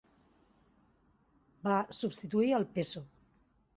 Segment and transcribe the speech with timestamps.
[1.67, 3.05] Va substituir el peso.